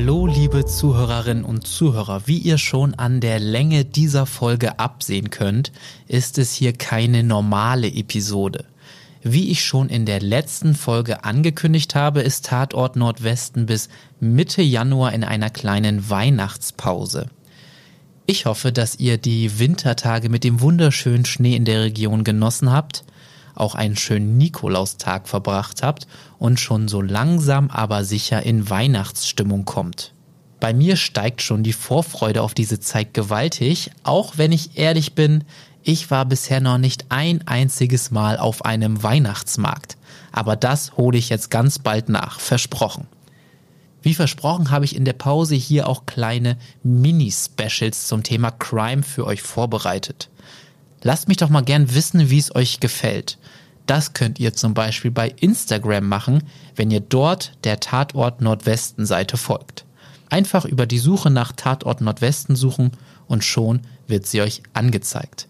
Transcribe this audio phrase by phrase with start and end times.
[0.00, 5.72] liebe Zuhörerinnen und Zuhörer, wie ihr schon an der Länge dieser Folge absehen könnt,
[6.08, 8.64] ist es hier keine normale Episode.
[9.22, 13.90] Wie ich schon in der letzten Folge angekündigt habe, ist Tatort Nordwesten bis
[14.20, 17.26] Mitte Januar in einer kleinen Weihnachtspause.
[18.24, 23.04] Ich hoffe, dass ihr die Wintertage mit dem wunderschönen Schnee in der Region genossen habt,
[23.60, 26.06] auch einen schönen Nikolaustag verbracht habt
[26.38, 30.12] und schon so langsam aber sicher in Weihnachtsstimmung kommt.
[30.58, 35.44] Bei mir steigt schon die Vorfreude auf diese Zeit gewaltig, auch wenn ich ehrlich bin,
[35.82, 39.96] ich war bisher noch nicht ein einziges Mal auf einem Weihnachtsmarkt.
[40.32, 43.06] Aber das hole ich jetzt ganz bald nach, versprochen.
[44.02, 49.26] Wie versprochen habe ich in der Pause hier auch kleine Mini-Specials zum Thema Crime für
[49.26, 50.30] euch vorbereitet.
[51.02, 53.38] Lasst mich doch mal gern wissen, wie es euch gefällt.
[53.86, 56.44] Das könnt ihr zum Beispiel bei Instagram machen,
[56.76, 59.84] wenn ihr dort der Tatort Nordwesten Seite folgt.
[60.28, 62.92] Einfach über die Suche nach Tatort Nordwesten suchen
[63.26, 65.48] und schon wird sie euch angezeigt.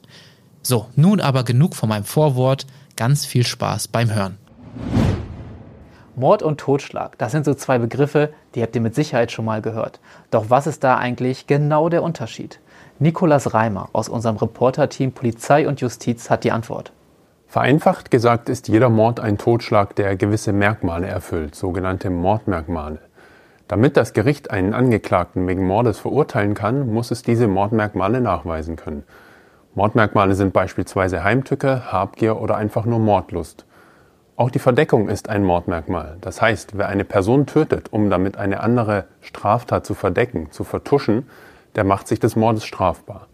[0.63, 2.67] So, nun aber genug von meinem Vorwort.
[2.97, 4.37] Ganz viel Spaß beim Hören.
[6.21, 9.63] Mord und Totschlag, das sind so zwei Begriffe, die habt ihr mit Sicherheit schon mal
[9.63, 10.01] gehört.
[10.31, 12.61] Doch was ist da eigentlich genau der Unterschied?
[12.99, 16.93] Nikolas Reimer aus unserem Reporterteam Polizei und Justiz hat die Antwort.
[17.49, 22.99] Vereinfacht gesagt ist jeder Mord ein Totschlag, der gewisse Merkmale erfüllt, sogenannte Mordmerkmale.
[23.67, 29.05] Damit das Gericht einen Angeklagten wegen Mordes verurteilen kann, muss es diese Mordmerkmale nachweisen können.
[29.75, 33.65] Mordmerkmale sind beispielsweise Heimtücke, Habgier oder einfach nur Mordlust.
[34.41, 36.17] Auch die Verdeckung ist ein Mordmerkmal.
[36.23, 41.29] Das heißt, wer eine Person tötet, um damit eine andere Straftat zu verdecken, zu vertuschen,
[41.77, 43.27] der macht sich des Mordes strafbar.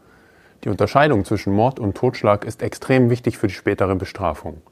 [0.65, 4.63] Die Unterscheidung zwischen Mord und Totschlag ist extrem wichtig für die spätere Bestrafung.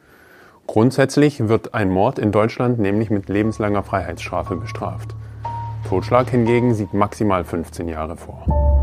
[0.67, 5.15] Grundsätzlich wird ein Mord in Deutschland nämlich mit lebenslanger Freiheitsstrafe bestraft.
[5.89, 8.74] Totschlag hingegen sieht maximal 15 Jahre vor.